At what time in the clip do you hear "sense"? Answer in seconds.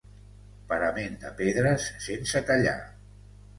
2.07-2.45